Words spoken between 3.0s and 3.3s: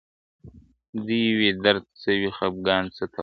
ته وایي..